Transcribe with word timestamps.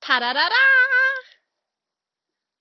Tadadada! 0.00 0.54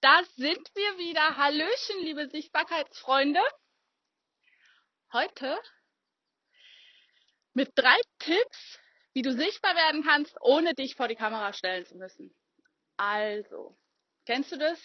Da 0.02 0.24
sind 0.36 0.70
wir 0.76 0.98
wieder. 0.98 1.38
Hallöchen, 1.38 2.02
liebe 2.02 2.28
Sichtbarkeitsfreunde. 2.28 3.42
Heute 5.14 5.58
mit 7.54 7.72
drei 7.76 7.98
Tipps, 8.20 8.80
wie 9.14 9.22
du 9.22 9.34
sichtbar 9.34 9.74
werden 9.76 10.04
kannst, 10.04 10.36
ohne 10.42 10.76
dich 10.76 10.96
vor 10.96 11.08
die 11.08 11.16
Kamera 11.16 11.54
stellen 11.54 11.86
zu 11.86 11.96
müssen. 11.96 12.36
Also, 12.98 13.78
kennst 14.26 14.52
du 14.52 14.58
das? 14.58 14.80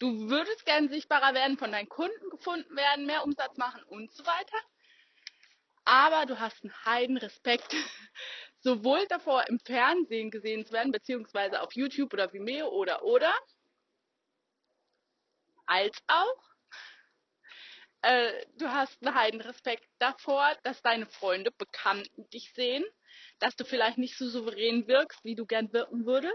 Du 0.00 0.28
würdest 0.28 0.66
gern 0.66 0.88
sichtbarer 0.88 1.34
werden, 1.34 1.56
von 1.56 1.70
deinen 1.70 1.88
Kunden 1.88 2.30
gefunden 2.30 2.76
werden, 2.76 3.06
mehr 3.06 3.22
Umsatz 3.22 3.56
machen 3.56 3.82
und 3.84 4.12
so 4.12 4.26
weiter. 4.26 4.58
Aber 5.84 6.26
du 6.26 6.40
hast 6.40 6.62
einen 6.64 6.84
heiden 6.84 7.16
Respekt, 7.16 7.74
sowohl 8.66 9.06
davor 9.06 9.46
im 9.48 9.60
Fernsehen 9.60 10.32
gesehen 10.32 10.66
zu 10.66 10.72
werden, 10.72 10.90
beziehungsweise 10.90 11.62
auf 11.62 11.72
YouTube 11.74 12.12
oder 12.12 12.32
Vimeo 12.32 12.66
oder 12.66 13.04
oder, 13.04 13.32
als 15.66 15.96
auch 16.08 16.42
äh, 18.02 18.44
du 18.56 18.68
hast 18.68 19.00
einen 19.00 19.14
heiden 19.14 19.40
Respekt 19.40 19.88
davor, 20.00 20.52
dass 20.64 20.82
deine 20.82 21.06
Freunde, 21.06 21.52
Bekannten 21.52 22.28
dich 22.30 22.52
sehen, 22.54 22.84
dass 23.38 23.54
du 23.54 23.64
vielleicht 23.64 23.98
nicht 23.98 24.18
so 24.18 24.28
souverän 24.28 24.88
wirkst, 24.88 25.22
wie 25.22 25.36
du 25.36 25.46
gern 25.46 25.72
wirken 25.72 26.04
würdest. 26.04 26.34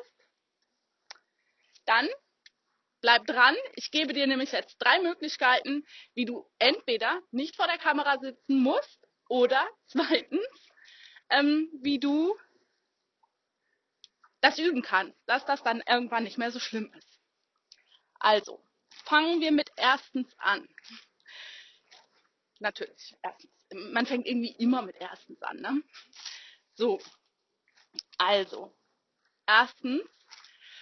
Dann 1.85 2.07
bleib 3.01 3.25
dran. 3.25 3.57
Ich 3.75 3.91
gebe 3.91 4.13
dir 4.13 4.25
nämlich 4.25 4.53
jetzt 4.53 4.77
drei 4.77 5.01
Möglichkeiten, 5.01 5.85
wie 6.13 6.23
du 6.23 6.49
entweder 6.59 7.21
nicht 7.31 7.57
vor 7.57 7.67
der 7.67 7.77
Kamera 7.77 8.19
sitzen 8.19 8.63
musst 8.63 9.05
oder 9.27 9.67
zweitens, 9.87 10.70
ähm, 11.31 11.69
wie 11.81 11.99
du 11.99 12.37
das 14.41 14.57
üben 14.57 14.81
kannst, 14.81 15.17
dass 15.27 15.45
das 15.45 15.63
dann 15.63 15.81
irgendwann 15.87 16.23
nicht 16.23 16.37
mehr 16.37 16.51
so 16.51 16.59
schlimm 16.59 16.91
ist. 16.93 17.19
Also, 18.19 18.63
fangen 19.05 19.41
wir 19.41 19.51
mit 19.51 19.71
erstens 19.77 20.33
an. 20.37 20.67
Natürlich, 22.59 23.15
erstens. 23.23 23.51
Man 23.91 24.05
fängt 24.05 24.27
irgendwie 24.27 24.53
immer 24.59 24.81
mit 24.81 24.97
erstens 24.99 25.41
an, 25.41 25.57
ne? 25.57 25.81
So. 26.73 26.99
Also, 28.17 28.75
erstens, 29.47 30.03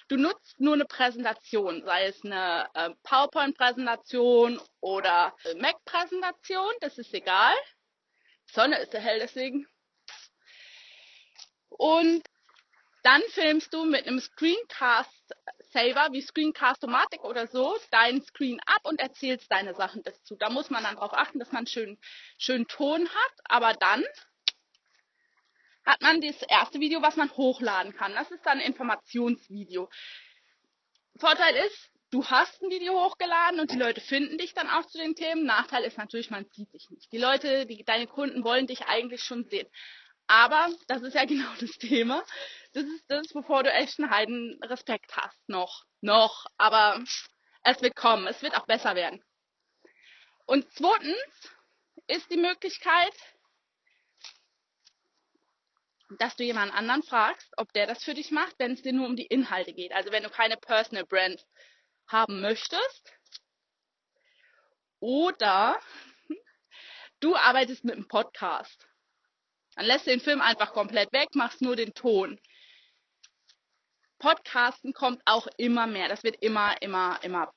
du 0.07 0.17
nutzt 0.17 0.59
nur 0.59 0.73
eine 0.73 0.85
Präsentation, 0.85 1.83
sei 1.85 2.07
es 2.07 2.23
eine 2.25 2.69
äh, 2.73 2.89
PowerPoint-Präsentation 3.03 4.59
oder 4.81 5.35
Mac-Präsentation, 5.57 6.73
das 6.81 6.97
ist 6.97 7.13
egal. 7.13 7.55
Sonne 8.47 8.79
ist 8.79 8.93
ja 8.93 8.99
hell, 8.99 9.19
deswegen. 9.19 9.67
Und 11.79 12.23
dann 13.03 13.21
filmst 13.29 13.73
du 13.73 13.85
mit 13.85 14.05
einem 14.05 14.19
Screencast 14.19 15.33
Saver 15.71 16.09
wie 16.11 16.21
Screencast-O-Matic 16.21 17.23
oder 17.23 17.47
so 17.47 17.77
deinen 17.89 18.21
Screen 18.21 18.59
ab 18.65 18.81
und 18.83 18.99
erzählst 18.99 19.49
deine 19.49 19.73
Sachen 19.73 20.03
dazu. 20.03 20.35
Da 20.35 20.49
muss 20.49 20.69
man 20.69 20.83
dann 20.83 20.95
darauf 20.95 21.13
achten, 21.13 21.39
dass 21.39 21.53
man 21.53 21.67
schön, 21.67 21.97
schön 22.37 22.67
Ton 22.67 23.07
hat, 23.07 23.33
aber 23.45 23.73
dann 23.75 24.03
hat 25.85 26.01
man 26.01 26.19
das 26.19 26.41
erste 26.41 26.81
Video, 26.81 27.01
was 27.01 27.15
man 27.15 27.31
hochladen 27.31 27.95
kann. 27.95 28.13
Das 28.13 28.29
ist 28.29 28.45
dann 28.45 28.59
ein 28.59 28.65
Informationsvideo. 28.65 29.89
Vorteil 31.15 31.55
ist, 31.65 31.91
du 32.11 32.25
hast 32.25 32.61
ein 32.61 32.71
Video 32.71 33.05
hochgeladen 33.05 33.61
und 33.61 33.71
die 33.71 33.77
Leute 33.77 34.01
finden 34.01 34.37
dich 34.37 34.53
dann 34.53 34.69
auch 34.69 34.85
zu 34.87 34.97
den 34.97 35.15
Themen. 35.15 35.45
Nachteil 35.45 35.85
ist 35.85 35.97
natürlich, 35.97 36.29
man 36.29 36.45
sieht 36.51 36.73
dich 36.73 36.89
nicht. 36.89 37.09
Die 37.13 37.17
Leute, 37.17 37.65
die, 37.65 37.85
deine 37.85 38.07
Kunden 38.07 38.43
wollen 38.43 38.67
dich 38.67 38.87
eigentlich 38.87 39.23
schon 39.23 39.45
sehen. 39.45 39.67
Aber 40.29 40.69
das 40.87 41.01
ist 41.01 41.15
ja 41.15 41.25
genau 41.25 41.51
das 41.59 41.71
Thema. 41.71 42.23
Das 42.73 42.83
ist 42.83 43.03
das, 43.09 43.33
wovor 43.33 43.63
du 43.63 43.71
echt 43.73 43.99
einen 43.99 44.11
heiden 44.11 44.59
Respekt 44.63 45.17
hast. 45.17 45.49
Noch. 45.49 45.85
Noch. 46.01 46.45
Aber 46.57 47.03
es 47.63 47.81
wird 47.81 47.95
kommen. 47.95 48.27
Es 48.27 48.41
wird 48.43 48.55
auch 48.55 48.67
besser 48.67 48.95
werden. 48.95 49.23
Und 50.45 50.71
zweitens 50.73 51.17
ist 52.07 52.29
die 52.31 52.37
Möglichkeit, 52.37 53.13
dass 56.17 56.35
du 56.35 56.43
jemand 56.43 56.73
anderen 56.73 57.03
fragst, 57.03 57.51
ob 57.57 57.71
der 57.73 57.87
das 57.87 58.03
für 58.03 58.13
dich 58.13 58.31
macht, 58.31 58.57
wenn 58.59 58.73
es 58.73 58.81
dir 58.81 58.93
nur 58.93 59.07
um 59.07 59.15
die 59.15 59.27
Inhalte 59.27 59.73
geht. 59.73 59.91
Also 59.93 60.11
wenn 60.11 60.23
du 60.23 60.29
keine 60.29 60.57
Personal 60.57 61.05
Brand 61.05 61.43
haben 62.07 62.41
möchtest. 62.41 63.13
Oder 64.99 65.79
du 67.19 67.35
arbeitest 67.35 67.83
mit 67.83 67.95
einem 67.95 68.07
Podcast. 68.07 68.88
Dann 69.79 69.85
lässt 69.85 70.07
du 70.07 70.09
den 70.09 70.19
Film 70.19 70.41
einfach 70.41 70.73
komplett 70.73 71.13
weg, 71.13 71.29
machst 71.35 71.61
nur 71.61 71.77
den 71.77 71.93
Ton. 71.93 72.37
Podcasten 74.17 74.91
kommt 74.91 75.21
auch 75.23 75.47
immer 75.55 75.87
mehr. 75.87 76.09
Das 76.09 76.21
wird 76.23 76.35
immer, 76.41 76.81
immer, 76.81 77.17
immer 77.23 77.53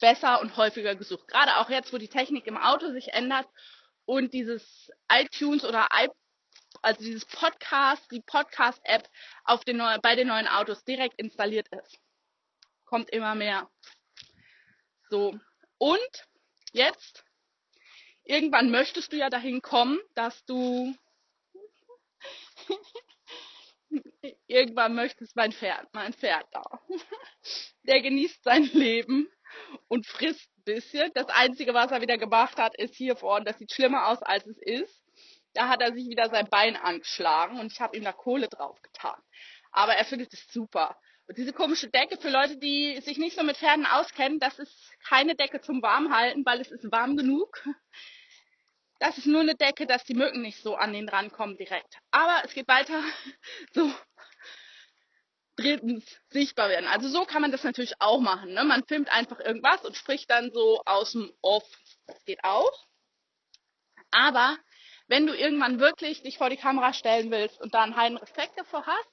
besser 0.00 0.40
und 0.40 0.56
häufiger 0.56 0.96
gesucht. 0.96 1.28
Gerade 1.28 1.58
auch 1.58 1.70
jetzt, 1.70 1.92
wo 1.92 1.98
die 1.98 2.08
Technik 2.08 2.48
im 2.48 2.56
Auto 2.56 2.90
sich 2.90 3.12
ändert 3.12 3.46
und 4.06 4.34
dieses 4.34 4.90
iTunes 5.08 5.64
oder 5.64 5.86
i 5.94 6.08
also 6.82 7.00
dieses 7.00 7.24
Podcast, 7.26 8.10
die 8.10 8.22
Podcast-App 8.22 9.08
bei 10.02 10.16
den 10.16 10.26
neuen 10.26 10.48
Autos 10.48 10.82
direkt 10.82 11.14
installiert 11.16 11.68
ist. 11.68 11.96
Kommt 12.86 13.08
immer 13.10 13.36
mehr. 13.36 13.70
So. 15.10 15.38
Und 15.78 16.26
jetzt, 16.72 17.24
irgendwann 18.24 18.72
möchtest 18.72 19.12
du 19.12 19.16
ja 19.16 19.30
dahin 19.30 19.62
kommen, 19.62 20.00
dass 20.16 20.44
du 20.46 20.92
irgendwann 24.46 24.94
möchtest 24.94 25.36
mein 25.36 25.52
Pferd, 25.52 25.88
mein 25.92 26.12
Pferd 26.12 26.46
da. 26.52 26.62
Der 27.84 28.00
genießt 28.00 28.42
sein 28.44 28.64
Leben 28.64 29.28
und 29.88 30.06
frisst 30.06 30.48
ein 30.58 30.64
bisschen. 30.64 31.10
Das 31.14 31.28
Einzige, 31.28 31.74
was 31.74 31.90
er 31.90 32.00
wieder 32.00 32.18
gemacht 32.18 32.58
hat, 32.58 32.76
ist 32.78 32.94
hier 32.94 33.16
vorne, 33.16 33.44
das 33.44 33.58
sieht 33.58 33.72
schlimmer 33.72 34.08
aus, 34.08 34.22
als 34.22 34.46
es 34.46 34.58
ist. 34.58 35.02
Da 35.54 35.68
hat 35.68 35.80
er 35.80 35.92
sich 35.92 36.08
wieder 36.08 36.28
sein 36.30 36.48
Bein 36.48 36.76
angeschlagen 36.76 37.58
und 37.58 37.72
ich 37.72 37.80
habe 37.80 37.96
ihm 37.96 38.04
da 38.04 38.12
Kohle 38.12 38.48
drauf 38.48 38.80
getan. 38.82 39.20
Aber 39.72 39.94
er 39.94 40.04
findet 40.04 40.32
es 40.32 40.46
super. 40.52 40.96
Und 41.26 41.38
diese 41.38 41.52
komische 41.52 41.88
Decke 41.88 42.16
für 42.18 42.30
Leute, 42.30 42.56
die 42.56 43.00
sich 43.02 43.18
nicht 43.18 43.36
so 43.36 43.44
mit 43.44 43.56
Pferden 43.56 43.86
auskennen, 43.86 44.40
das 44.40 44.58
ist 44.58 44.74
keine 45.08 45.34
Decke 45.34 45.60
zum 45.60 45.82
Warmhalten, 45.82 46.44
weil 46.44 46.60
es 46.60 46.70
ist 46.70 46.90
warm 46.90 47.16
genug. 47.16 47.64
Das 49.00 49.16
ist 49.16 49.26
nur 49.26 49.40
eine 49.40 49.54
Decke, 49.54 49.86
dass 49.86 50.04
die 50.04 50.14
Mücken 50.14 50.42
nicht 50.42 50.62
so 50.62 50.76
an 50.76 50.92
den 50.92 51.08
rankommen 51.08 51.56
direkt. 51.56 51.96
Aber 52.10 52.42
es 52.44 52.54
geht 52.54 52.68
weiter. 52.68 53.02
So. 53.72 53.92
Drittens, 55.56 56.04
sichtbar 56.28 56.68
werden. 56.68 56.86
Also 56.86 57.08
so 57.08 57.24
kann 57.24 57.42
man 57.42 57.50
das 57.50 57.64
natürlich 57.64 57.94
auch 58.00 58.20
machen. 58.20 58.54
Ne? 58.54 58.64
Man 58.64 58.84
filmt 58.86 59.08
einfach 59.10 59.40
irgendwas 59.40 59.84
und 59.84 59.96
spricht 59.96 60.30
dann 60.30 60.50
so 60.52 60.82
aus 60.86 61.12
dem 61.12 61.32
Off. 61.42 61.64
Das 62.06 62.24
geht 62.24 62.42
auch. 62.44 62.72
Aber 64.10 64.58
wenn 65.08 65.26
du 65.26 65.34
irgendwann 65.34 65.80
wirklich 65.80 66.22
dich 66.22 66.38
vor 66.38 66.50
die 66.50 66.56
Kamera 66.56 66.92
stellen 66.92 67.30
willst 67.30 67.60
und 67.60 67.74
da 67.74 67.82
einen 67.82 67.96
heiden 67.96 68.16
Respekt 68.16 68.58
davor 68.58 68.86
hast, 68.86 69.10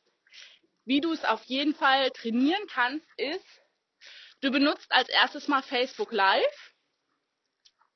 wie 0.85 1.01
du 1.01 1.11
es 1.11 1.23
auf 1.25 1.43
jeden 1.45 1.75
Fall 1.75 2.11
trainieren 2.11 2.65
kannst, 2.67 3.07
ist, 3.17 3.61
du 4.41 4.51
benutzt 4.51 4.91
als 4.91 5.09
erstes 5.09 5.47
mal 5.47 5.63
Facebook 5.63 6.11
Live 6.11 6.73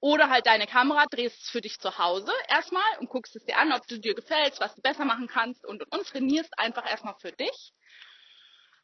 oder 0.01 0.29
halt 0.29 0.47
deine 0.47 0.67
Kamera, 0.67 1.05
drehst 1.05 1.41
es 1.43 1.49
für 1.49 1.61
dich 1.61 1.79
zu 1.79 1.97
Hause 1.97 2.33
erstmal 2.49 2.97
und 2.99 3.09
guckst 3.09 3.35
es 3.35 3.45
dir 3.45 3.57
an, 3.57 3.71
ob 3.71 3.87
du 3.87 3.99
dir 3.99 4.15
gefällst, 4.15 4.59
was 4.59 4.75
du 4.75 4.81
besser 4.81 5.05
machen 5.05 5.27
kannst 5.27 5.63
und, 5.65 5.81
und, 5.83 5.95
und 5.95 6.07
trainierst 6.07 6.57
einfach 6.57 6.89
erstmal 6.89 7.15
für 7.19 7.31
dich. 7.31 7.71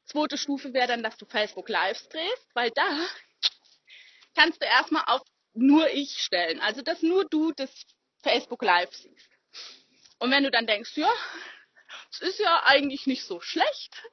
Zweite 0.06 0.38
Stufe 0.38 0.74
wäre 0.74 0.88
dann, 0.88 1.04
dass 1.04 1.18
du 1.18 1.26
Facebook 1.26 1.68
Lives 1.68 2.08
drehst, 2.08 2.56
weil 2.56 2.72
da 2.72 2.88
kannst 4.36 4.62
du 4.62 4.66
erstmal 4.66 5.04
auf 5.08 5.22
nur 5.54 5.90
ich 5.90 6.22
stellen. 6.22 6.62
Also, 6.62 6.84
dass 6.84 7.02
nur 7.02 7.26
du 7.26 7.52
das 7.52 7.72
Facebook 8.22 8.62
Live 8.62 8.94
siehst. 8.94 9.30
Und 10.20 10.32
wenn 10.32 10.44
du 10.44 10.52
dann 10.52 10.68
denkst, 10.68 10.96
ja, 10.96 11.12
es 12.12 12.22
ist 12.22 12.40
ja 12.40 12.64
eigentlich 12.66 13.08
nicht 13.08 13.24
so 13.24 13.42
schlecht, 13.42 14.04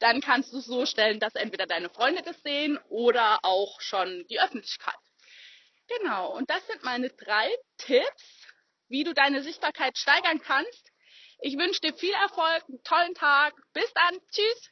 dann 0.00 0.20
kannst 0.20 0.52
du 0.52 0.58
es 0.58 0.66
so 0.66 0.86
stellen, 0.86 1.20
dass 1.20 1.34
entweder 1.34 1.66
deine 1.66 1.88
Freunde 1.88 2.22
das 2.22 2.40
sehen 2.42 2.78
oder 2.88 3.38
auch 3.42 3.80
schon 3.80 4.26
die 4.28 4.40
Öffentlichkeit. 4.40 4.94
Genau, 5.88 6.36
und 6.36 6.50
das 6.50 6.66
sind 6.66 6.82
meine 6.82 7.08
drei 7.10 7.50
Tipps, 7.78 8.46
wie 8.88 9.04
du 9.04 9.14
deine 9.14 9.42
Sichtbarkeit 9.42 9.96
steigern 9.96 10.40
kannst. 10.40 10.90
Ich 11.40 11.56
wünsche 11.56 11.80
dir 11.80 11.94
viel 11.94 12.12
Erfolg, 12.12 12.64
einen 12.68 12.82
tollen 12.82 13.14
Tag. 13.14 13.54
Bis 13.72 13.90
dann. 13.94 14.18
Tschüss. 14.30 14.70